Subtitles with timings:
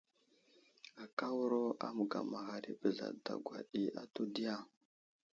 [1.03, 4.55] Akáwuro a məgamaghar i bəra dagwa ɗi atu diya?